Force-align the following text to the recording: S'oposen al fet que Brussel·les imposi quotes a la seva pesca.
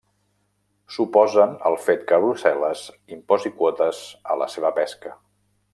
S'oposen 0.95 1.53
al 1.71 1.77
fet 1.89 2.01
que 2.11 2.19
Brussel·les 2.23 2.83
imposi 3.17 3.55
quotes 3.61 4.01
a 4.35 4.43
la 4.45 4.53
seva 4.55 4.77
pesca. 4.81 5.15